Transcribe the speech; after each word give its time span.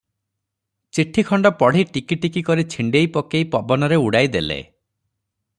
ଚିଠି 0.97 1.23
ଖଣ୍ଡ 1.27 1.51
ପଢ଼ି 1.59 1.85
ଟିକି 1.97 2.19
ଟିକି 2.25 2.45
କରି 2.49 2.67
ଛିଣ୍ଡେଇ 2.75 3.13
ପକେଇ 3.19 3.49
ପବନରେ 3.57 4.03
ଉଡ଼ାଇ 4.07 4.33
ଦେଲେ। 4.39 4.63